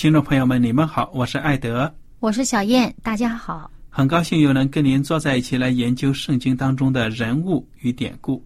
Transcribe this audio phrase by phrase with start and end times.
[0.00, 8.42] 听众朋友们，你们好，我是艾德，我是小燕，大家好，很高兴又能跟您坐在一起来研究圣经当中的人物与典故。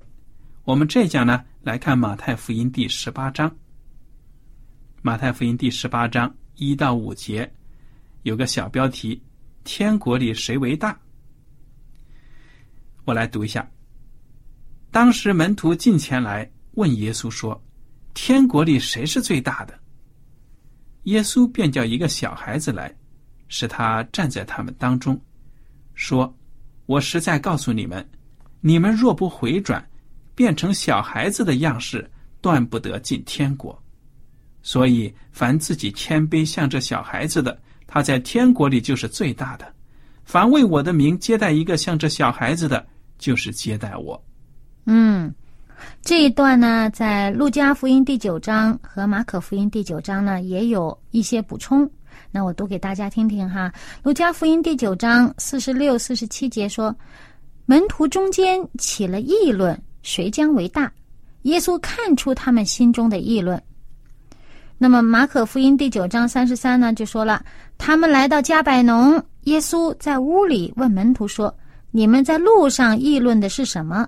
[0.64, 1.44] 我们这讲呢。
[1.62, 3.48] 来看马太福音第十八章。
[5.00, 7.48] 马太福音第十八章一到五节，
[8.24, 9.22] 有个小标题
[9.62, 10.98] ：“天国里谁为大？”
[13.06, 13.64] 我来读一下。
[14.90, 17.62] 当时门徒进前来问耶稣说
[18.12, 19.78] ：“天国里谁是最大的？”
[21.04, 22.94] 耶稣便叫一个小孩子来，
[23.48, 25.18] 使他站在他们当中，
[25.94, 26.36] 说
[26.86, 28.06] ：“我实在告诉你们，
[28.60, 29.84] 你们若不回转。”
[30.36, 32.10] 变成小孩子的样式，
[32.40, 33.80] 断不得进天国。
[34.62, 37.56] 所以，凡自己谦卑像这小孩子的，
[37.86, 39.74] 他在天国里就是最大的。
[40.24, 42.84] 凡为我的名接待一个像这小孩子的，
[43.16, 44.20] 就是接待我。
[44.86, 45.32] 嗯，
[46.02, 51.88] 这一段呢，在路加福音第九章和马可福音第九章呢，也有一些补充。
[52.30, 53.72] 那我读给大家听听哈。
[54.02, 56.94] 路加福音第九章四十六、四十七节说，
[57.66, 59.80] 门徒中间起了议论。
[60.02, 60.92] 谁将为大？
[61.42, 63.60] 耶稣看出他们心中的议论。
[64.76, 67.42] 那么马可福音第九章三十三呢，就说了：
[67.78, 71.54] 他们来到加百农，耶稣在屋里问门徒说
[71.90, 74.06] ：“你们在路上议论的是什么？”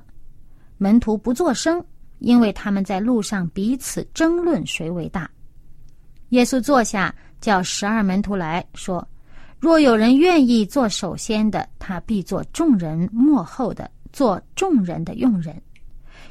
[0.78, 1.84] 门徒不作声，
[2.18, 5.30] 因为他们在路上彼此争论谁为大。
[6.30, 9.06] 耶稣坐下，叫十二门徒来说
[9.60, 15.60] ：“若有人愿意做首先的，他必做众人幕后的，做众人的用人。”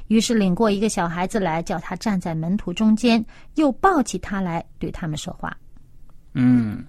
[0.07, 3.25] 于是领过一个小孩子来，叫他站在门徒中间，
[3.56, 5.56] 又抱起他来对他们说话。
[6.33, 6.85] 嗯，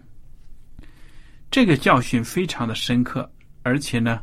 [1.50, 3.30] 这个教训非常的深刻，
[3.62, 4.20] 而且呢，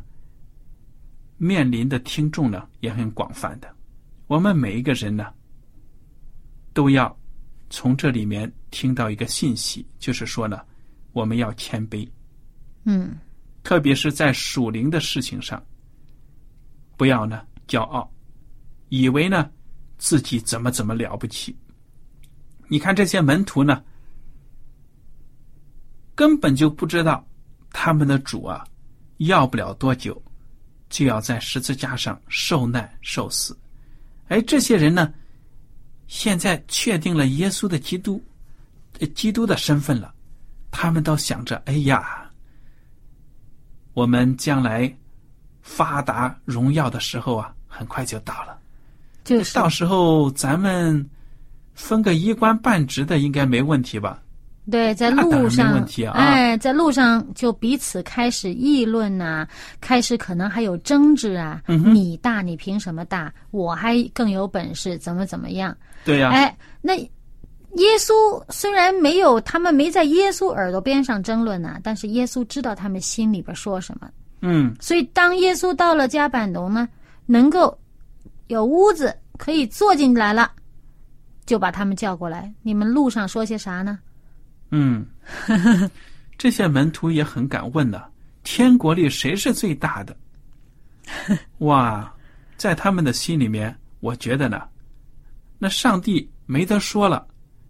[1.44, 3.68] 面临的听众呢也很广泛的。
[4.28, 5.30] 我们每一个人呢，
[6.72, 7.14] 都要
[7.68, 10.58] 从这里面听到一个信息，就是说呢，
[11.12, 12.08] 我们要谦卑。
[12.84, 13.18] 嗯，
[13.62, 15.62] 特别是在属灵的事情上，
[16.96, 18.10] 不要呢骄傲。
[18.88, 19.50] 以为呢，
[19.98, 21.54] 自己怎么怎么了不起？
[22.68, 23.84] 你看这些门徒呢，
[26.14, 27.22] 根本就不知道
[27.70, 28.66] 他们的主啊，
[29.18, 30.22] 要不了多久
[30.94, 33.58] 就要在十字架上受难受死。
[34.28, 35.12] 哎，这些人呢，
[36.06, 38.22] 现在确定了耶稣的基督，
[39.12, 40.14] 基督的身份了，
[40.70, 42.30] 他们都想着：哎呀，
[43.92, 44.96] 我们将来
[45.62, 48.56] 发达荣耀的时候啊，很快就到了。
[49.24, 51.04] 就是到时候咱们
[51.74, 54.22] 分个一官半职的应该没问题吧？
[54.70, 56.12] 对，在路上，问题啊！
[56.14, 59.46] 哎，在路上就彼此开始议论呐，
[59.80, 61.62] 开始可能还有争执啊。
[61.66, 63.32] 你大，你凭什么大？
[63.50, 65.76] 我还更有本事，怎么怎么样？
[66.04, 66.30] 对呀。
[66.30, 74.08] 哎，那耶稣虽然没有，他们没在耶稣耳朵边上争论呐，但是耶稣知道他们心里边说什么。
[74.40, 74.74] 嗯。
[74.80, 76.88] 所以当耶稣到了加百农呢，
[77.26, 77.76] 能够。
[78.48, 80.52] 有屋子可以坐进来了，
[81.46, 82.52] 就把他们叫过来。
[82.60, 83.98] 你们路上说些啥呢？
[84.76, 85.06] 嗯，
[86.36, 88.02] 这些门徒也很敢问呢。
[88.42, 90.16] 天国里谁是最大的？
[91.58, 92.12] 哇，
[92.56, 94.62] 在他们的心里面，我觉得呢，
[95.58, 97.24] 那上帝没得说了，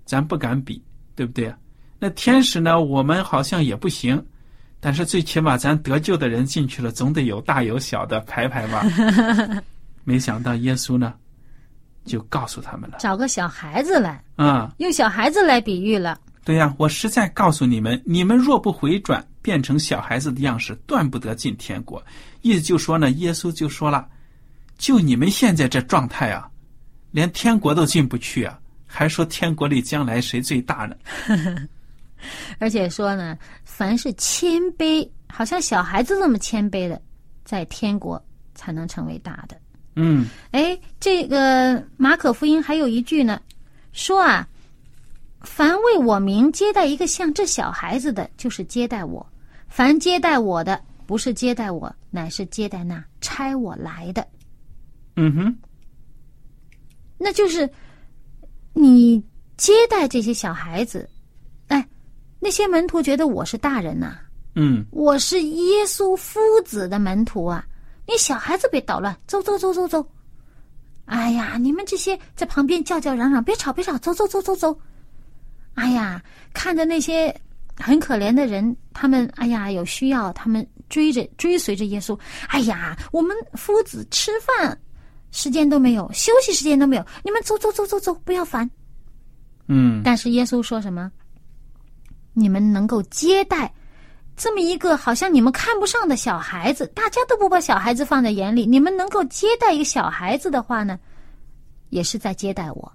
[0.06, 0.82] 咱不敢比，
[1.14, 1.54] 对不对？
[1.98, 4.24] 那天使呢，我们好像也不行，
[4.80, 8.82] 但是最起码咱得救的人进去了，总得有大有小的排排吧。
[10.04, 11.14] 没想到耶稣呢，
[12.04, 16.18] 就告诉他们了，找个小孩子来，啊、用小孩子来比喻了。
[16.44, 22.04] 对呀、我实在告诉你们，你们若不回转，变成小孩子的样式，断不得进天国。
[22.42, 24.06] 意思就说呢，耶稣就说了，
[24.76, 26.46] 就你们现在这状态啊，
[27.10, 30.94] 连天国都进不去啊，还说天国里将来谁最大呢？
[32.58, 37.00] 而且说呢，凡是谦卑，好像小孩子那么谦卑的，
[37.44, 38.22] 在天国
[38.54, 39.56] 才能成为大的。
[39.96, 43.40] 嗯哎，这个马可福音还有一句呢，
[43.92, 44.46] 说啊，
[45.44, 49.24] 凡为我名接待一个像这小孩子的，就是接待我；
[49.68, 54.26] 凡接待我的，不是接待我，乃是接待那差我来的。
[55.16, 55.56] 嗯哼，
[57.18, 57.70] 那就是
[58.72, 59.22] 你
[59.56, 61.08] 接待这些小孩子，
[61.68, 61.86] 哎，
[62.40, 64.18] 那些门徒觉得我是大人呐、
[64.56, 67.66] 嗯我是耶稣夫子的门徒啊！
[68.06, 70.06] 你小孩子别捣乱，走走走走走。
[71.06, 74.78] 哎呀，你们这些在旁边叫叫嚷嚷，别吵别吵，走走走走走。
[75.74, 76.22] 哎呀，
[76.52, 77.34] 看着那些
[77.76, 82.18] 很可怜的人，他们哎呀有需要，他们追着追随着耶稣。
[82.48, 84.78] 哎呀，我们夫子吃饭
[85.32, 88.68] 时间都没有，休息时间都没有，你们走走走走走，不要烦。
[89.66, 91.10] 嗯但是耶稣说什么？
[92.34, 93.72] 你们能够接待
[94.36, 100.98] 这么一个好像你们看不上的小孩子，大家都不把小孩子放在眼里，你们能够接待一个小孩子的话呢，
[101.90, 102.92] 也是在接待我。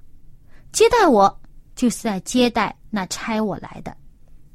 [0.71, 1.41] 接待我
[1.79, 3.95] 就是在接待那差我来的，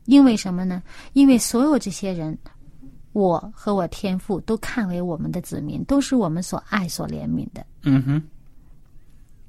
[0.05, 0.83] 因为什么呢？
[1.15, 2.37] 因为所有这些人，
[3.13, 7.65] 我和我天父都看为我们的子民，都是我们所爱、所怜悯的。
[7.85, 8.23] 嗯哼，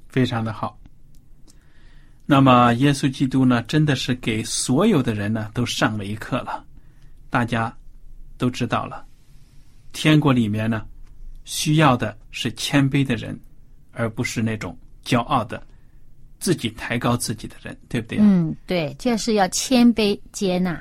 [0.08, 0.78] 非常的好。
[2.24, 6.64] 那么，耶稣基督呢，真的是给所有的人呢都上了一课了。
[7.28, 7.76] 大家
[8.38, 9.04] 都知道了，
[9.92, 10.86] 天国里面呢，
[11.44, 13.38] 需要的是谦卑的人，
[13.92, 14.74] 而不是那种
[15.04, 15.62] 骄傲的、
[16.46, 18.18] 自己抬高自己的人，对不对？
[18.20, 20.80] 嗯，对，就是要谦卑接纳。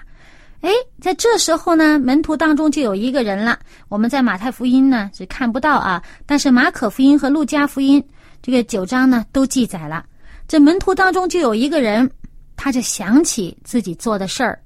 [0.62, 0.70] 哎，
[1.02, 3.58] 在这时候呢，门徒当中就有一个人了。
[3.90, 8.04] 我们在马太福音呢是看不到啊，但是马可福音和路加福音
[8.44, 10.06] 这个九章呢都记载了。
[10.48, 12.08] 这门徒当中就有一个人，
[12.56, 14.62] 他就想起自己做的事儿。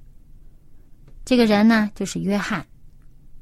[1.24, 2.66] 这个人呢就是约翰，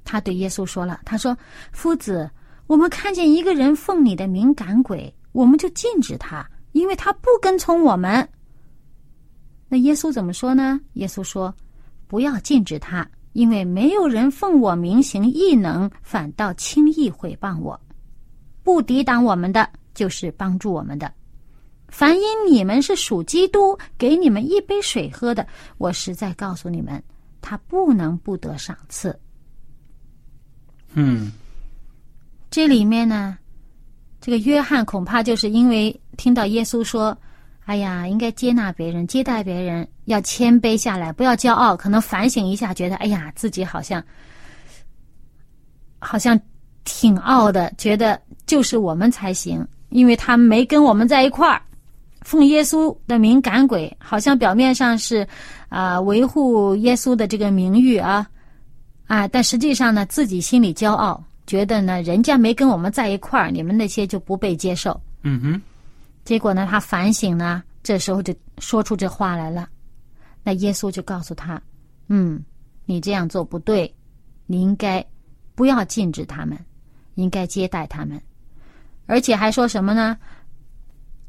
[0.06, 1.36] 他对耶稣说了：“他说，
[1.72, 2.30] 夫子，
[2.68, 8.28] 我们看见一个人奉你的名赶鬼，我们就禁止他，因为他不跟从我们。”
[9.68, 10.80] 那耶稣怎么说呢？
[10.94, 11.54] 耶稣说
[12.08, 17.80] ：“不要禁止他，因为没有人奉我名行异能，反倒轻易毁谤我。
[18.64, 21.12] 不抵挡我们的，就是帮助我们的。
[21.90, 25.46] 凡因你们是属基督，给你们一杯水喝的，
[25.78, 27.02] 我实在告诉你们，
[27.42, 29.18] 他不能不得赏赐。
[30.94, 31.32] 嗯
[32.50, 33.38] 这里面呢，
[34.28, 37.18] 这个约翰恐怕就是因为听到耶稣说
[37.64, 44.04] ：“哎呀，应该接纳别人，接待别人，要谦卑下来，不要骄傲。”可能反省一下，觉得哎呀，自己好像
[46.00, 46.38] 好像
[46.84, 51.62] 挺傲的，觉得就是我们才行，因为他没跟我们在一块儿，
[52.24, 55.26] 奉耶稣的名赶鬼，好像表面上是
[55.70, 58.28] 啊、维护耶稣的这个名誉啊
[59.08, 61.24] 啊，但实际上呢，自己心里骄傲。
[61.48, 65.00] 觉得呢，人家没跟我们在一块儿，你们那些就不被接受。
[65.24, 65.62] 嗯哼，
[66.26, 69.70] 结果呢，他反省呢，这时候就说出这话来了。
[70.44, 71.62] 那耶稣就告诉他
[72.10, 72.44] ：“嗯，
[72.86, 73.94] 你这样做不对，
[74.46, 75.04] 你应该
[75.56, 76.58] 不要禁止他们，
[77.16, 78.22] 应该接待他们，
[79.06, 80.18] 而且还说什么呢？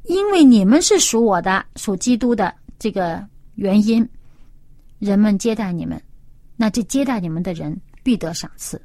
[0.04, 4.08] 因为你们是属我的，属基督的这个原因，
[4.98, 6.00] 人们接待你们，
[6.56, 8.80] 那这接待你们的人必得赏赐。”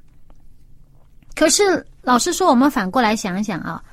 [1.35, 3.83] 可是，老实说，我们反过来想想啊，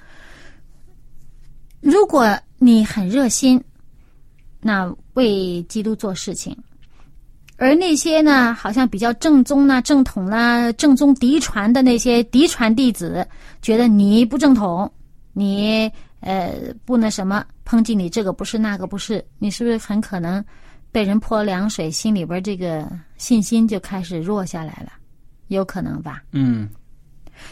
[1.81, 3.63] 如果你很热心，
[4.61, 6.57] 那为基督做事情，
[7.57, 13.27] 而那些呢，好像比较正宗啦、正统啦、正宗嫡传的那些嫡传弟子，
[13.63, 14.91] 觉得你不正统，
[15.33, 16.53] 你呃
[16.85, 20.45] 不那什么，抨击你这个不是那个不是，你是不是很可能
[20.93, 24.93] 被人泼凉水，心里边这个信心就开始弱下来了？
[25.49, 26.23] 有可能吧？
[26.33, 26.69] 嗯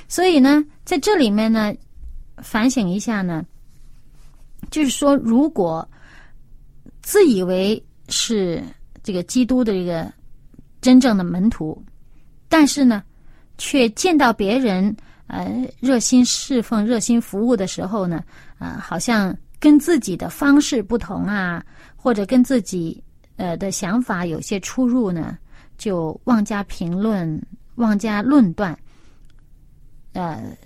[0.09, 1.75] 所以呢，在这里面呢，
[2.39, 3.45] 反省一下呢，
[4.71, 5.89] 就是说，如果
[7.03, 8.63] 自以为是
[9.03, 10.13] 这个基督的这个
[10.81, 11.83] 真正的门徒，
[12.49, 13.03] 但是呢，
[13.57, 14.95] 却见到别人
[15.27, 18.23] 呃热心侍奉、热心服务的时候呢，
[18.59, 21.65] 啊，好像跟自己的方式不同啊，
[21.97, 23.03] 或者跟自己
[23.37, 25.37] 呃的想法有些出入呢，
[25.77, 27.41] 就妄加评论、
[27.77, 28.79] 妄加论断，
[30.19, 30.57] 呃，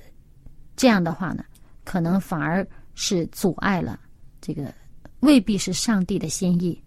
[0.77, 1.45] 这样的话呢，
[1.85, 4.01] 可能反而是阻碍了
[4.41, 4.73] 这个，
[5.21, 6.83] 未必是上帝的心意。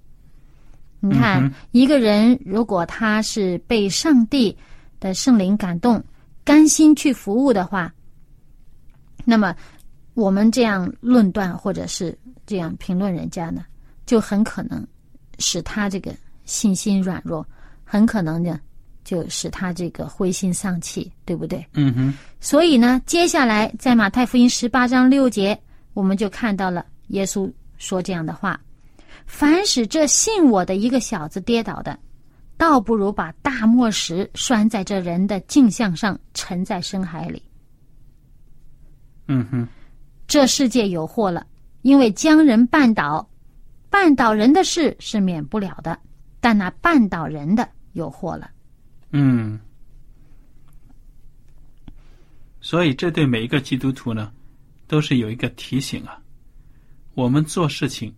[0.99, 4.57] 你看，嗯一个人如果他是被上帝
[4.99, 6.03] 的圣灵感动，
[6.43, 7.93] 甘心去服务的话，
[9.23, 9.55] 那么
[10.15, 12.17] 我们这样论断或者是
[12.47, 13.63] 这样评论人家呢，
[14.07, 14.83] 就很可能
[15.37, 17.47] 使他这个信心软弱，
[17.83, 18.59] 很可能呢
[19.05, 21.65] 就使他这个灰心丧气，对不对？
[21.73, 25.57] 嗯哼，所以呢，接下来在马太福音十八章六节，
[25.93, 28.59] 我们就看到了耶稣说这样的话
[29.27, 31.97] ：“凡使这信我的一个小子跌倒的，
[32.57, 37.41] 倒不如把大磨石拴在这人的镜像上，沉在深海里。
[39.27, 39.67] 嗯哼，
[40.27, 41.45] 这世界有祸了，
[41.83, 43.29] 因为将人绊倒，
[43.91, 45.95] 绊倒人的事是免不了的，
[46.39, 48.49] 但那绊倒人的有祸了。
[49.17, 49.57] 嗯。
[52.59, 54.33] 所以，这对每一个基督徒呢，
[54.87, 56.19] 都是有一个提醒啊。
[57.13, 58.13] 我们做事情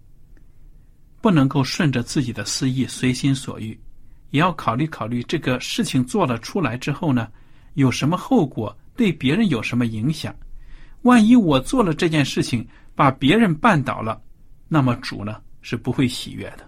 [1.22, 3.80] 不能够顺着自己的私意、随心所欲，
[4.32, 7.28] 也要考虑考虑这个事情做了出来之后呢，
[7.76, 10.36] 有什么后果，对别人有什么影响。
[11.04, 14.20] 万一我做了这件事情，把别人绊倒了，
[14.68, 16.68] 那么主呢是不会喜悦的。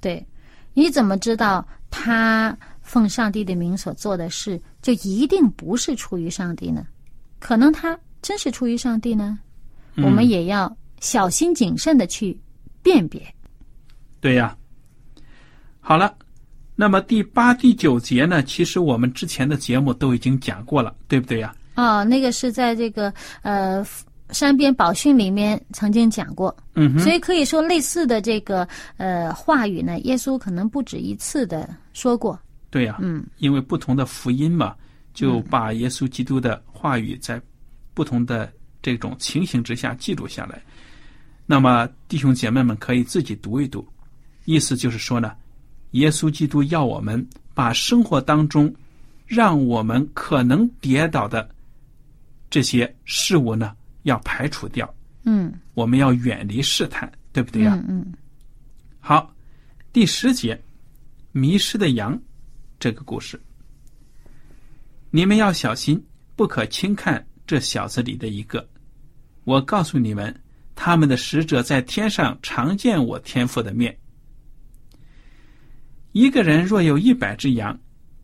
[0.00, 0.26] 对，
[0.72, 2.56] 你怎么知道他
[2.90, 6.84] 奉上帝的名所做的事就一定不是出于上帝呢？
[7.38, 9.38] 可能他真是出于上帝呢？
[9.94, 12.36] 嗯我们也要小心谨慎的去
[12.82, 13.22] 辨别。
[14.20, 14.56] 对呀。
[15.78, 16.12] 好了，
[16.74, 18.42] 那么第八、第九节呢？
[18.42, 21.54] 其实我们之前的节目都已经讲过了，对不对呀？
[21.76, 23.86] 哦，那个是在这个呃
[24.30, 28.66] 山边宝训里面曾经讲过，嗯哼，所以可以说类似的这个
[28.96, 32.36] 呃话语呢，耶稣可能不止一次的说过。
[32.70, 34.74] 对呀，嗯，因为不同的福音嘛，
[35.12, 37.40] 就把耶稣基督的话语在
[37.94, 40.62] 不同的这种情形之下记录下来。
[41.46, 43.86] 那么弟兄姐妹们可以自己读一读，
[44.44, 45.34] 意思就是说呢，
[45.92, 48.72] 耶稣基督要我们把生活当中
[49.26, 51.48] 让我们可能跌倒的
[52.48, 53.74] 这些事物呢，
[54.04, 54.88] 要排除掉，
[55.24, 55.52] 嗯。
[55.74, 57.74] 我们要远离试探，对不对呀？
[57.88, 58.12] 嗯嗯。
[59.00, 59.34] 好，
[59.92, 60.60] 第十节，
[61.32, 62.20] 迷失的羊
[62.80, 63.38] 这个故事，
[65.10, 66.02] 你们要小心，
[66.34, 68.66] 不可轻看这小子里的一个。
[69.44, 70.34] 我告诉你们，
[70.74, 73.94] 他们的使者在天上常见我天父的面。
[76.12, 77.78] 一个人若有一百只羊，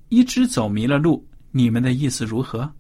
[0.09, 2.73] 一只走迷了路，你们的意思如何？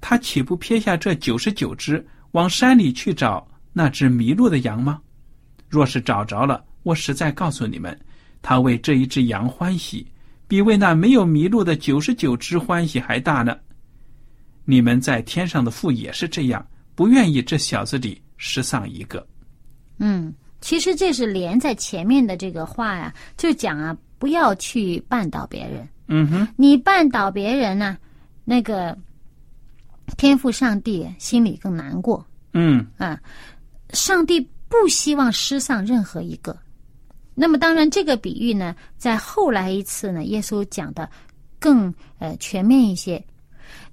[0.00, 5.02] 他岂不撇下这九十九只，往山里去找那只迷路的羊吗？
[5.68, 7.98] 若是找着了，我实在告诉你们，
[8.40, 10.06] 他为这一只羊欢喜，
[10.48, 13.56] 比为那没有迷路的九十九只欢喜还大呢。
[14.64, 19.24] 你们在天上的父也是这样，不愿意这小子里失丧一个。
[19.98, 25.88] 嗯，其实这是连在前面的这个话呀，就讲啊，不要去绊倒别人。
[26.08, 27.96] 嗯哼，你绊倒别人呢，
[28.44, 28.96] 那个
[30.16, 33.20] 天赋上帝心里更难过嗯啊。
[33.90, 36.56] 上帝不希望失丧任何一个。
[37.38, 41.08] 那么，当然这个比喻呢，在后来一次呢，耶稣讲的
[41.58, 43.22] 更呃全面一些。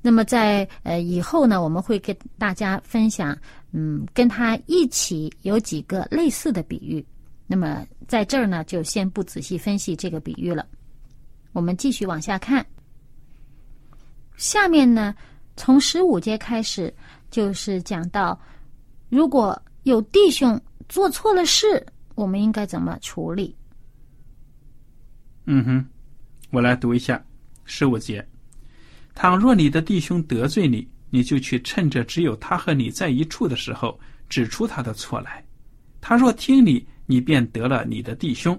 [0.01, 3.37] 那么在呃以后呢，我们会跟大家分享，
[3.73, 7.05] 嗯，跟他一起有几个类似的比喻。
[7.45, 10.65] 那么在这儿呢，就先不仔细分析这个比喻了。
[11.51, 12.65] 我们继续往下看。
[14.37, 15.13] 下面呢，
[15.57, 16.93] 从十五节开始，
[17.29, 18.39] 就是讲到，
[19.09, 21.85] 如果有弟兄做错了事，
[22.15, 23.55] 我们应该怎么处理？
[25.45, 25.85] 嗯哼，
[26.51, 27.23] 我来读一下
[27.65, 28.25] 十五节。
[29.13, 35.43] 倘若你的弟兄得罪你，你就去趁着只有他和你在一处的时候，指出他的错来。
[36.01, 38.55] 他若听你，你便得了你的弟兄；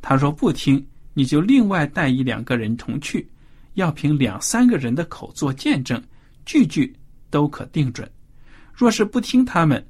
[0.00, 3.28] 他若不听，你就另外带一两个人同去，
[3.74, 6.02] 要凭两三个人的口做见证，
[6.44, 6.94] 句句
[7.30, 8.10] 都可定准。
[8.72, 9.86] 若是不听他们，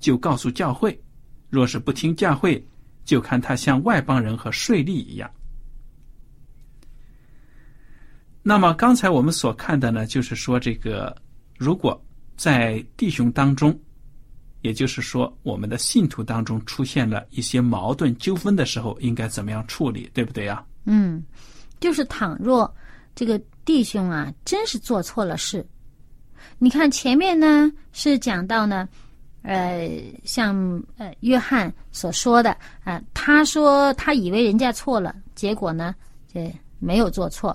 [0.00, 0.90] 就告诉教会；
[1.50, 2.64] 若是不听教会，
[3.04, 5.30] 就看他像外邦人和税吏一样。
[8.42, 11.16] 那么刚才我们所看的呢，就是说这个，
[11.56, 11.98] 如果
[12.36, 13.78] 在弟兄当中，
[14.60, 20.64] 也就是说我们的信徒当中出现了一些矛盾纠纷的时候，应该怎么样处理，对不对呀？
[20.84, 21.24] 嗯，
[21.80, 22.74] 就是倘若
[23.14, 25.66] 这个弟兄啊，真是做错了事，
[26.58, 28.86] 你看前面呢是讲到呢，
[29.44, 35.94] 呃，像呃约翰所说的啊、他说他以为人家错了，结果呢，
[36.32, 37.54] 这没有做错。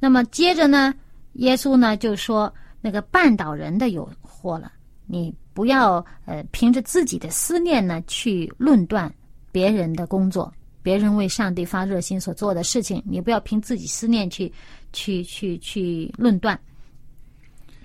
[0.00, 0.94] 那么接着呢，
[1.34, 4.72] 耶稣呢就说那个绊倒人的有祸了，
[5.06, 9.12] 你不要呃凭着自己的思念呢去论断
[9.52, 10.50] 别人的工作，
[10.82, 14.50] 别人为上帝发热心所做的事情，你不要凭自己思念去
[14.94, 16.58] 去去去论断。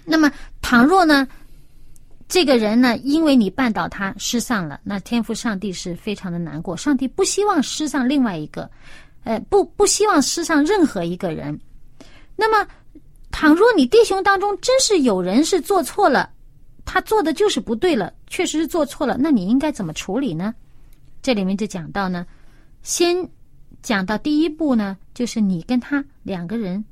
[0.06, 0.32] 那么，
[0.62, 1.28] 倘若呢，
[2.34, 6.76] 这个人呢，因为你绊倒他失丧了，那天父上帝是非常的难过。
[6.76, 8.68] 上帝不希望失丧另外一个，
[9.24, 11.56] 呃，不不希望失丧任何一个人。
[12.36, 12.68] 那么，
[13.30, 16.28] 倘若你弟兄当中真是有人是做错了，
[16.86, 20.56] 他做的就是不对了，确实是做错了，那你应该怎么处理呢？
[21.22, 22.26] 这里面就讲到呢，
[22.82, 23.16] 先
[23.84, 26.84] 讲到第一步呢，就是你跟他两个人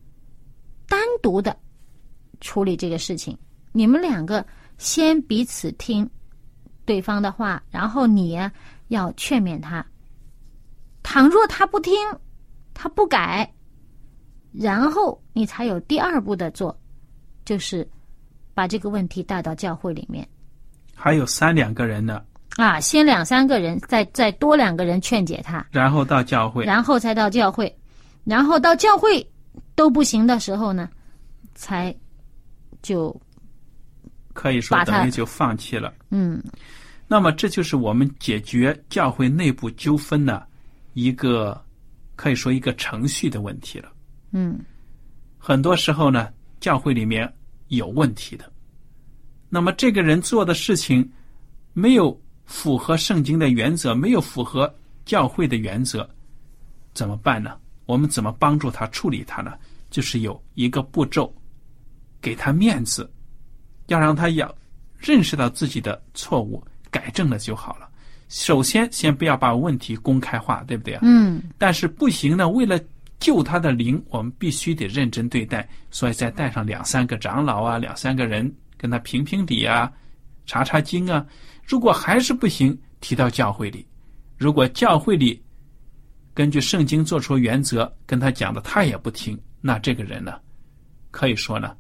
[0.88, 1.58] 单独的
[2.42, 3.36] 处理这个事情，
[3.72, 4.46] 你们两个
[4.82, 6.10] 先彼此听
[6.86, 8.52] 对方的话，然后你呀
[8.88, 9.86] 要劝勉他。
[11.04, 11.94] 倘若他不听，
[12.74, 13.48] 他不改，
[14.52, 16.76] 然后你才有第二步的做，
[17.46, 17.88] 就是
[18.56, 20.28] 把这个问题带到教会里面
[20.96, 22.20] 还有三两个人呢，
[22.58, 26.66] 啊，先两三个人，再再多两个人劝解他，然后到教会。
[26.66, 27.72] 然后才到教会，
[28.24, 29.26] 然后到教会
[29.76, 30.90] 都不行的时候呢，
[31.54, 31.96] 才
[32.82, 33.16] 就
[34.34, 35.94] 可以说等于就放弃了。
[36.10, 36.42] 嗯
[37.08, 40.48] 那么这就是我们解决教会内部纠纷的
[40.94, 41.62] 一个
[42.16, 43.92] 可以说一个程序的问题了。
[44.32, 44.60] 嗯
[45.38, 47.32] 很多时候呢，教会里面
[47.68, 48.52] 有问题的，
[49.50, 51.10] 那么这个人做的事情
[51.74, 54.74] 没有符合圣经的原则，没有符合
[55.04, 56.08] 教会的原则，
[56.94, 57.58] 怎么办呢？
[57.88, 59.54] 我们怎么帮助他处理他呢？
[59.90, 61.34] 就是有一个步骤，
[62.22, 63.12] 给他面子，
[63.92, 64.54] 要让他要
[64.98, 67.90] 认识到自己的错误，改正了就好了。
[68.30, 71.02] 首先，先不要把问题公开化，对不对啊？
[71.04, 72.80] 嗯但是不行呢，为了
[73.20, 79.92] 救他的灵，我们必须得认真对待，所以再带上两三个长老啊，两三个人跟他评评理啊，
[80.46, 81.26] 查查经啊。
[81.66, 83.86] 如果还是不行，提到教会里。
[84.38, 85.40] 如果教会里
[86.34, 90.40] 根据圣经做出原则，跟他讲的他也不听，那这个人呢，
[91.12, 91.76] 可以说呢，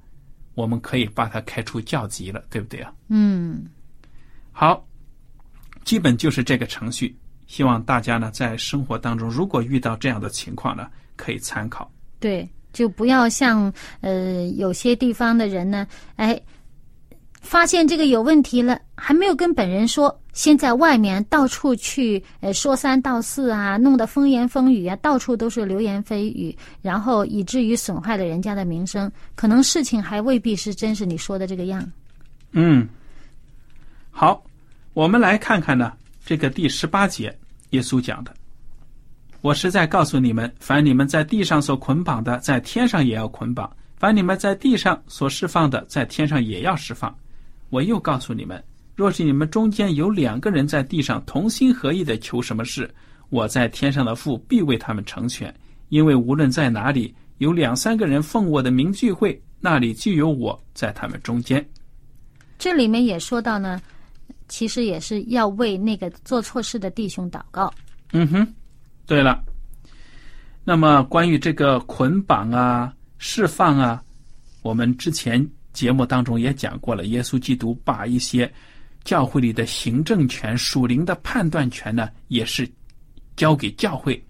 [0.54, 2.94] 我们可以把它开除教籍了，对不对啊？
[3.10, 3.66] 嗯
[4.52, 4.86] 好，
[5.84, 7.16] 基本就是这个程序。
[7.48, 11.92] 希望大家呢在生活当中，如果遇到这样的情况呢，可以参考。
[12.20, 15.86] 对，就不要像呃有些地方的人呢，
[16.16, 16.40] 哎，
[17.42, 31.84] 发现这个有问题了，还没有跟本人说，先在外面到处去呃说三道四啊，弄得风言风语啊，到处都是流言蜚语，然后以至于损害了人家的名声，可能事情还未必是真是你说的这个样。
[32.52, 32.88] 嗯，
[34.12, 34.42] 好，
[34.94, 35.92] 我们来看看呢，
[36.24, 37.36] 这个第十八节，
[37.72, 38.32] 耶稣讲的
[39.42, 47.14] ：“我实在告诉你们，凡你们在地上所捆绑的，在天上也要捆绑；凡你们在地上所释放的，在天上也要释放。
[47.72, 48.64] 我又告诉你们，
[48.96, 52.94] 若是你们中间有两个人在地上同心合意的求什么事，
[53.30, 55.52] 我在天上的父必为他们成全。
[55.90, 61.66] 因为无论在哪里有两三个人奉我的名聚会，那里就有我在他们中间。”
[62.60, 63.82] 这里面也说到呢，
[64.48, 67.74] 其实也是要为那个做错事的弟兄祷告。
[68.12, 68.48] 嗯哼，
[69.08, 69.42] 对了，
[70.64, 74.04] 那么关于这个捆绑啊、释放啊，
[74.62, 77.06] 我们之前节目当中也讲过了。
[77.06, 78.52] 耶稣基督把一些
[79.04, 82.70] 教会里的行政权、属灵的判断权呢，也是
[83.36, 84.22] 交给教会，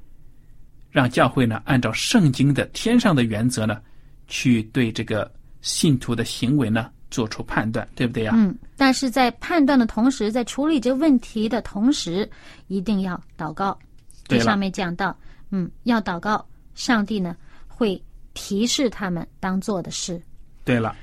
[0.89, 3.81] 让教会呢按照圣经的天上的原则呢，
[4.27, 5.29] 去对这个
[5.61, 8.31] 信徒的行为呢做出判断，对不对呀？
[8.35, 12.29] 嗯，但是在判断的同时，在处理这问题的同时，
[12.67, 13.77] 一定要祷告。
[14.25, 15.17] 这上面讲到，
[15.49, 17.35] 嗯，要祷告，上帝呢
[17.67, 18.01] 会
[18.33, 20.21] 提示他们当做的事。
[20.63, 20.95] 对了。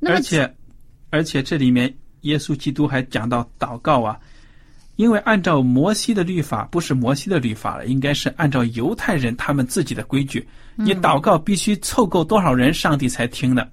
[0.00, 0.54] 那而且，
[1.10, 4.18] 而且这里面耶稣基督还讲到祷告啊，
[4.96, 13.70] 因为按照摩西的律法，不是摩西的律法了，应该是按照犹太人他们自己的规矩，你祷告必须凑够多少人，上帝才听的。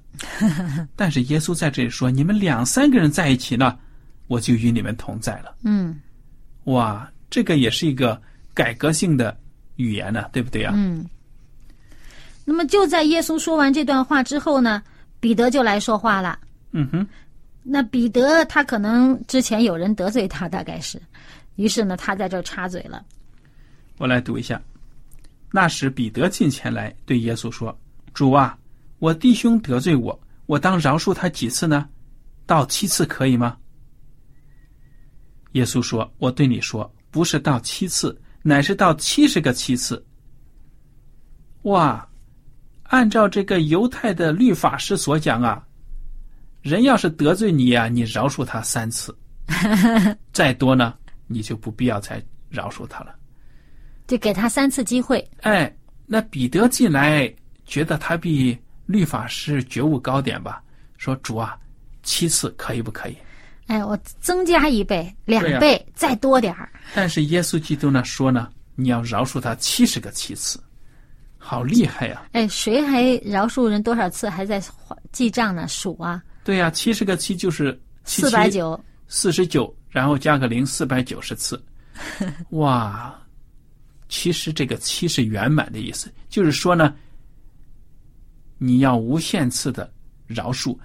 [0.95, 3.77] 但是耶稣在这里说，你们两三个人在一起呢，
[4.27, 5.55] 我就与你们同在了。
[5.63, 5.99] 嗯
[6.65, 8.21] 哇，这个也是一个
[8.53, 9.37] 改革性的
[9.75, 10.73] 语言呢，对不对啊？
[10.75, 11.05] 嗯。
[12.43, 14.81] 那么就在耶稣说完这段话之后呢，
[15.27, 16.39] 彼得就来说话了。
[16.71, 17.05] 嗯哼，
[17.61, 21.01] 那彼得他可能之前有人得罪他，大概是，
[21.57, 23.05] 于是呢，他在这儿插嘴了。
[23.97, 24.61] 我来读一下。
[25.51, 27.77] 那时彼得进前来对耶稣说
[28.15, 28.57] ：“主啊，
[28.99, 31.89] 我弟兄得罪我，我当饶恕他几次呢？
[32.45, 33.57] 到七次可以吗？
[35.51, 40.01] 耶稣说：“我对你说，不是到七次，乃是到七十个七次。”
[41.63, 42.07] 哇，
[42.87, 45.61] 按照这个犹太的律法师所讲啊，
[46.61, 49.15] 人要是得罪你呀，你饶恕他三次，
[50.31, 50.93] 再多呢，
[51.27, 53.15] 你就不必要再饶恕他了。
[54.07, 55.25] 就给他三次机会。
[55.41, 55.73] 哎，
[56.05, 57.29] 那彼得进来，
[57.65, 60.61] 觉得他比律法师觉悟高点吧？
[60.97, 61.57] 说主啊，
[62.03, 63.17] 七次可以不可以？
[63.67, 66.69] 哎，我增加一倍、两倍，再多点儿。
[66.95, 70.57] 但是耶稣基督呢说呢，你要饶恕他七十个七次，
[71.37, 72.27] 好厉害呀！
[72.33, 74.61] 哎，谁还饶恕人多少次还在
[75.11, 75.67] 记账呢？
[75.67, 76.21] 数啊？
[76.43, 81.63] 对呀，七十个七就是四百九，四十九，然后加个零，四百九十次。
[82.51, 83.15] 哇！
[84.09, 86.93] 其实这个七是圆满的意思，就是说呢，
[88.57, 89.91] 你要无限次的
[90.25, 90.77] 饶恕。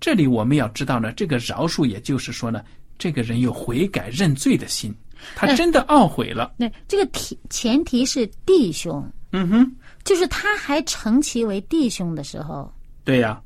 [0.00, 2.62] 这里我们要知道呢，这个饶恕，也就是说呢，
[2.98, 4.94] 这个人有悔改认罪的心，
[5.34, 6.54] 他真的懊悔了。
[6.58, 9.06] 对，这个提前提是弟兄。
[9.36, 12.72] 嗯哼，就是他还称其为弟兄的时候。
[13.02, 13.42] 对呀，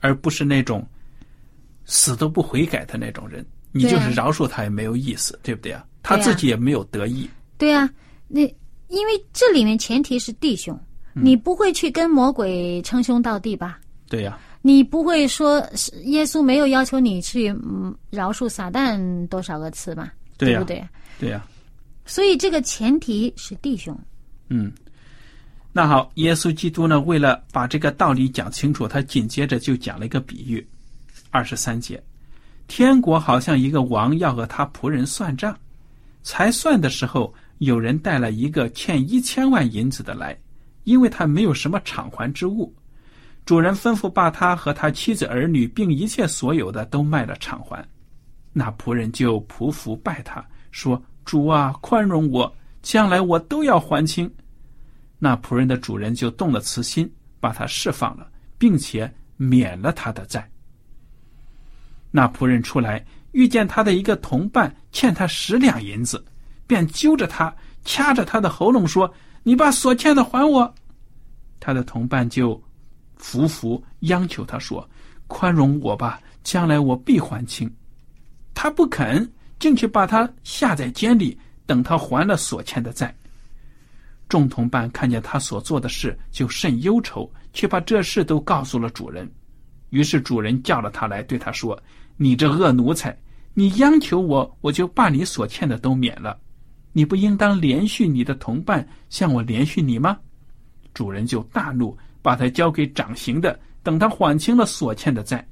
[0.00, 0.86] 而不是那种
[1.86, 5.82] 死都不悔改的那种人，你就是饶恕他也没有意思，对不对啊？
[6.02, 7.28] 他自己也没有得意。
[7.56, 7.88] 对啊。
[8.28, 8.42] 那
[8.88, 10.78] 因为这里面前提是弟兄，
[11.14, 13.80] 你不会去跟魔鬼称兄道弟吧？
[14.08, 14.38] 对呀。
[14.60, 15.58] 你不会说
[16.04, 17.48] 耶稣没有要求你去
[18.10, 20.12] 饶恕撒旦多少个次吧？
[20.36, 20.86] 对不对？
[21.18, 21.44] 对呀。
[22.04, 23.98] 所以这个前提是弟兄。
[24.50, 24.70] 嗯。
[25.72, 27.00] 那好，耶稣基督呢？
[27.00, 30.66] 为了把这个道理讲清楚，他紧接着就讲了一个比喻，
[31.30, 32.02] 二十三节，
[32.68, 35.56] 天国好像一个王要和他仆人算账，
[36.22, 37.34] 才算的时候。
[37.58, 40.36] 有人带了一个欠一千万银子的来，
[40.82, 42.74] 因为他没有什么偿还之物，
[43.46, 47.86] 主人吩咐把他和他妻子儿女并一切所有的都卖了偿还。
[48.52, 54.28] 那仆人就匍匐拜他说：“主啊，宽容我，将来我都要还清。”
[55.24, 57.08] 那仆人的主人就动了慈心，
[57.38, 60.50] 把他释放了，并且免了他的债。
[62.10, 66.24] 那仆人出来，遇见他的一个同伴欠他十两银子。
[66.66, 67.54] 便揪着他，
[67.84, 70.74] 掐着他的喉咙说：“你把所欠的还我。”
[71.60, 72.60] 他的同伴就
[73.14, 74.88] 伏伏央求他说
[75.28, 77.72] ：“宽容我吧，将来我必还清。”
[78.54, 79.30] 他不肯，
[79.60, 83.14] 进去把他下在监里，等他还了所欠的债。
[84.32, 89.30] 众同伴看见他所做的事，就甚忧愁，却把这事都告诉了主人。
[89.90, 91.78] 于是主人叫了他来，对他说
[92.16, 93.14] ：“你这恶奴才，
[93.52, 96.40] 你央求我，我就把你所欠的都免了。”
[96.94, 100.18] 你不应当连续你的同伴向我连续你吗？
[100.94, 105.46] 主人就大怒，把他交给掌刑的，等他还清了所欠的债。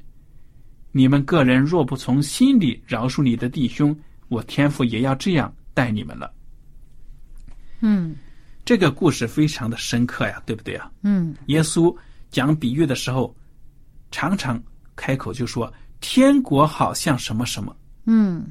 [0.90, 3.94] 你们个人若不从心里饶恕你的弟兄，
[4.28, 6.32] 我天父也要这样待你们了。
[7.82, 8.16] 嗯，
[8.70, 10.88] 这个故事非常的深刻呀，对不对啊？
[11.02, 11.92] 嗯，耶稣
[12.30, 13.34] 讲比喻的时候，
[14.12, 14.62] 常常
[14.94, 18.46] 开口就说：“天国好像什么什么。”嗯，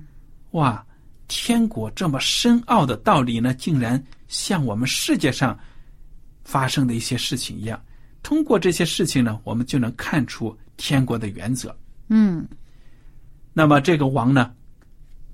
[0.51, 0.85] 哇。
[1.29, 5.57] 天国这么深奥的道理呢，竟然像我们世界上
[6.43, 7.81] 发生的一些事情一样。
[8.21, 11.73] 通过这些事情呢，我们就能看出天国的原则。
[12.09, 12.45] 嗯。
[13.53, 14.53] 那么这个王呢，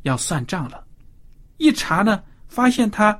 [0.03, 0.85] 要算账了。
[1.57, 3.19] 一查呢，发现他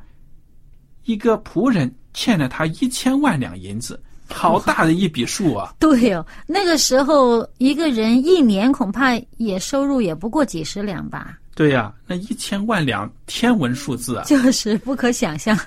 [1.05, 5.73] 一个仆人欠了他一千万两银子，好大的一笔数啊！
[5.79, 11.37] 对哦，那个时候一个人一年恐怕也收入也不过几十两吧。
[11.55, 15.57] 对呀，那一千万两天文数字啊，就是不可想象。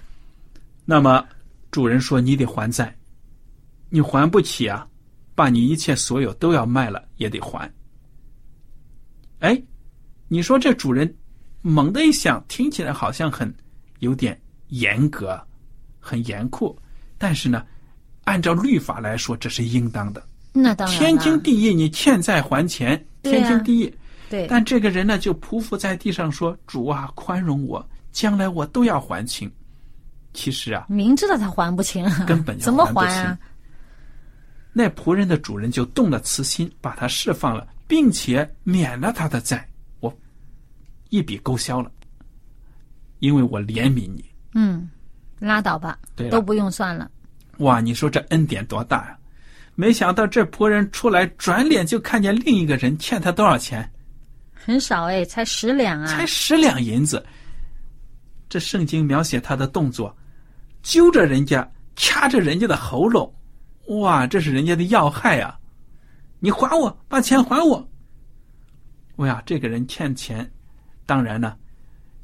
[0.85, 1.25] 那么
[1.71, 2.95] 主人说：“你得还债，
[3.91, 4.87] 你还不起啊，
[5.35, 7.71] 把你一切所有都要卖了也得还。”
[9.41, 9.63] 哎，
[10.27, 11.15] 你说这主人
[11.63, 13.55] 猛的一想，听起来好像很
[14.01, 15.41] 有点严格、
[15.99, 16.79] 很严酷，
[17.17, 17.65] 但是呢，
[18.25, 20.23] 按照律法来说，这是应当的。
[20.53, 23.95] 那当然，天经地义，你欠债还钱，天经地义。
[24.31, 29.51] 对，但这个人呢，就匍匐在地上说：“主啊，宽容我，将来我都要还清。”
[30.35, 33.39] 其实啊，明知道他还不清，根本怎么还啊？
[34.73, 39.67] 那仆人的主人就动了慈心，把他释放了，并且免了他的债，
[40.01, 40.15] 我
[41.09, 41.91] 一笔勾销了，
[43.21, 44.25] 因为我怜悯你。
[44.61, 44.91] 嗯，
[45.39, 47.09] 拉倒吧，对，都不用算了。
[47.59, 49.17] 哇，你说这恩典多大呀！
[49.77, 53.89] 没想到这仆人出来，转脸就看见另一个人欠他多少钱。
[54.53, 56.07] 很少哎，才十两啊！
[56.09, 57.25] 才十两银子。
[58.49, 60.13] 这圣经描写他的动作，
[60.83, 63.33] 揪着人家，掐着人家的喉咙，
[64.01, 65.57] 哇，这是人家的要害啊！
[66.41, 67.89] 你还我，把钱还我！
[69.15, 70.51] 我呀，这个人欠钱，
[71.07, 71.57] 当然呢，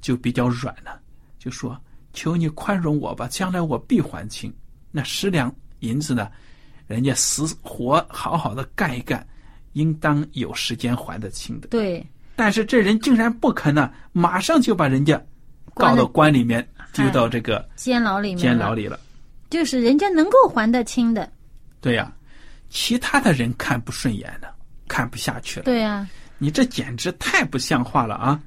[0.00, 1.00] 就比较软了，
[1.38, 1.80] 就说
[2.14, 4.50] ：“求你宽容我吧，将来我必还清。”
[4.90, 6.30] 那十两银子呢，
[6.86, 9.26] 人家死活好好的干一干，
[9.74, 11.68] 应当有时间还得清的。
[11.68, 12.02] 对，
[12.36, 15.22] 但是这人竟然不肯呢，马上就把人家
[15.74, 18.98] 告到关里面，丢到这个监牢里面，监牢里了。
[19.50, 21.30] 就是人家能够还得清的。
[21.80, 22.10] 对呀，
[22.70, 24.54] 其他的人看不顺眼了，
[24.88, 25.64] 看不下去了。
[25.64, 26.08] 对呀。
[26.38, 28.38] 你这简直太不像话了啊！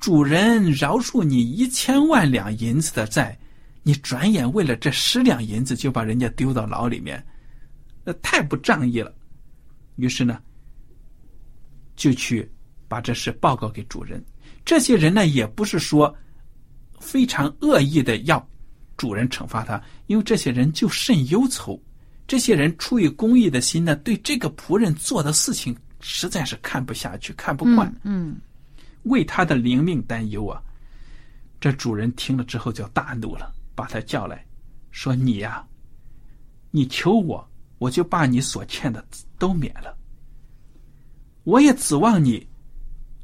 [0.00, 3.38] 主人饶恕你一千万两银子的债，
[3.82, 7.22] 你转眼为了这十两银子就把人家丢到牢里面，
[8.02, 9.14] 那太不仗义了。
[9.96, 10.40] 于是呢，
[11.96, 12.50] 就去
[12.88, 14.24] 把这事报告给主人。
[14.64, 16.12] 这些人呢，也不是说
[16.98, 18.44] 非常恶意的要
[18.96, 21.80] 主人惩罚他，因为这些人就甚忧愁。
[22.26, 25.76] 这些人出于公义的心呢，对这个仆人做的事情。
[26.02, 28.38] 实在是看不下去，看不惯，嗯，
[29.04, 30.62] 为他的灵命担忧啊！
[31.60, 34.44] 这主人听了之后就大怒了，把他叫来，
[34.90, 35.66] 说：“你呀，
[36.70, 39.04] 你求我，我就把你所欠的
[39.38, 39.96] 都免了。
[41.44, 42.46] 我也指望你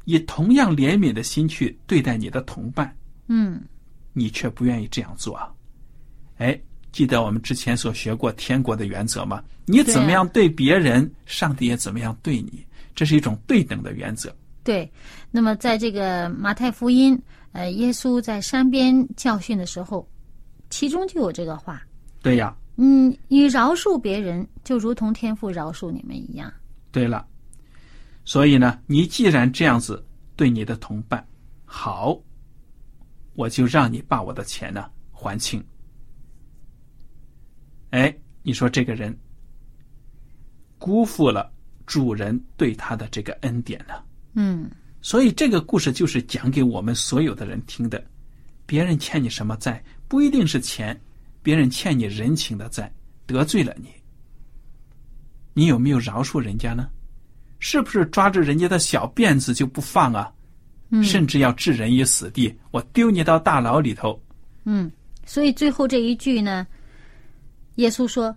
[0.05, 2.95] 以同样怜悯的心去对待你的同伴，
[3.27, 3.63] 嗯，
[4.13, 5.51] 你却不愿意这样做啊！
[6.37, 6.59] 哎。”
[6.93, 9.43] 记得我们之前所学过天国的原则吗？
[9.65, 14.35] 你怎么样对别人，上帝也怎么样对你，这是一种对等的原则。
[14.67, 14.91] 对。
[15.31, 17.17] 那么，在这个马太福音，
[17.53, 20.05] 呃，耶稣在山边教训的时候，
[20.69, 21.81] 其中就有这个话。
[22.21, 22.53] 对呀。
[22.75, 26.51] 嗯，你饶恕别人，就如同天父饶恕你们一样。
[26.91, 27.25] 对了。
[28.25, 31.25] 所以呢，你既然这样子对你的同伴
[31.63, 32.19] 好，
[33.35, 35.63] 我就让你把我的钱呢还清。
[37.91, 39.17] 哎，你说这个人
[40.77, 41.49] 辜负了
[41.85, 43.93] 主人对他的这个恩典呢？
[44.39, 44.69] 嗯，
[45.01, 48.01] 所以这个故事就是讲给我们所有的人听的。
[48.67, 50.95] 别人欠你什么债，不一定是钱，
[51.41, 52.93] 别人欠你人情的债，
[53.25, 53.87] 得罪了你，
[55.55, 56.87] 你有没有饶恕人家呢？
[57.57, 60.31] 是不是抓着人家的小辫子就不放啊？
[60.91, 64.21] 嗯，甚至要置人于死地，我丢你到大牢里头。
[64.65, 64.91] 嗯，
[65.25, 66.67] 所以最后这一句呢？
[67.77, 68.35] 耶稣说：“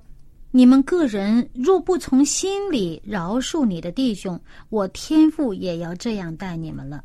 [0.51, 7.05] 你们个人若不从心里饶恕你的弟兄，我天父也要这样待你们了。”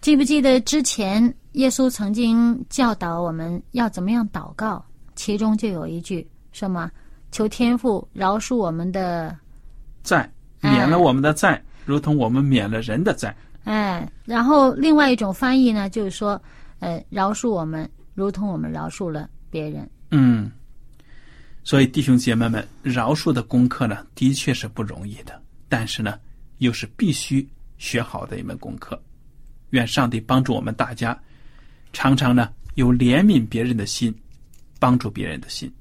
[0.00, 4.84] 记不记得之前耶稣曾经教导我们要怎么样祷告？
[5.14, 6.90] 其中就有一句什么
[7.30, 9.36] ：“求天父饶恕我们的
[10.02, 10.28] 债，
[10.60, 16.40] 免了我们的债，如同我们免了人的债。”哎，然后另外一种翻译呢，就是说
[16.80, 20.50] ：“呃，饶恕我们，如同我们饶恕了别人。”嗯。
[21.64, 26.18] 所以，弟兄姐妹们，饶恕的功课呢，的确是不容易的，但是呢，
[26.58, 27.48] 又是必须
[27.78, 29.00] 学好的一门功课。
[29.70, 31.18] 愿上帝帮助我们大家，
[31.92, 34.14] 常常呢有怜悯别人的心，
[34.78, 35.72] 帮助别人的心。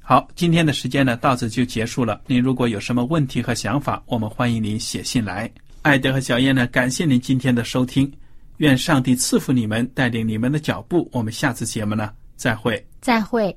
[0.00, 2.20] 好，今天的时间呢到此就结束了。
[2.26, 5.50] 您如果有什么问题和想法，我们欢迎您写信来。
[5.82, 8.12] 艾德和小燕呢，感谢您今天的收听。
[8.58, 11.08] 愿上帝赐福你们，带领你们的脚步。
[11.12, 12.84] 我们下次节目呢，再会。
[13.00, 13.56] 再会。